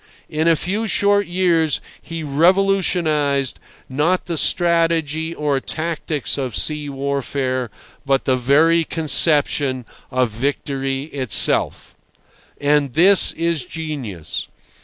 In 0.29 0.47
a 0.47 0.55
few 0.55 0.87
short 0.87 1.27
years 1.27 1.79
he 2.01 2.23
revolutionized, 2.23 3.59
not 3.87 4.25
the 4.25 4.35
strategy 4.35 5.35
or 5.35 5.59
tactics 5.59 6.39
of 6.39 6.55
sea 6.55 6.89
warfare, 6.89 7.69
but 8.03 8.25
the 8.25 8.35
very 8.35 8.83
conception 8.83 9.85
of 10.09 10.31
victory 10.31 11.03
itself. 11.13 11.93
And 12.59 12.93
this 12.93 13.31
is 13.33 13.63
genius. 13.63 14.47